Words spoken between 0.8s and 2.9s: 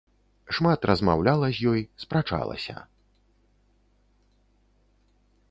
размаўляла з ёй, спрачалася.